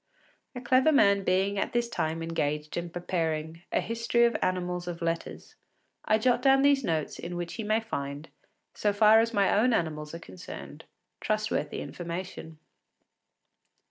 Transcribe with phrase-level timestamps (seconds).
[0.55, 4.99] A clever man being at this time engaged in preparing a “History of Animals of
[4.99, 5.53] Letters,”
[6.05, 8.27] I jot down these notes in which he may find,
[8.73, 10.85] so far as my own animals are concerned,
[11.19, 12.57] trustworthy information.